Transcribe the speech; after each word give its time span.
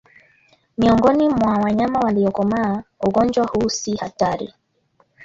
Miongoni 0.77 1.29
mwa 1.29 1.57
wanyama 1.57 1.99
waliokomaa 1.99 2.83
ugonjwa 3.07 3.45
huu 3.45 3.69
si 3.69 3.95
hatari 3.95 4.53